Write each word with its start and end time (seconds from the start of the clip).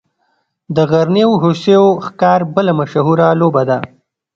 د 0.75 0.77
غرنیو 0.91 1.31
هوسیو 1.43 1.85
ښکار 2.05 2.41
بله 2.55 2.71
مشهوره 2.79 3.27
لوبه 3.39 3.63
ده 3.69 3.77